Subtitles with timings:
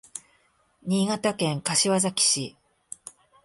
[0.83, 2.55] 新潟県柏崎市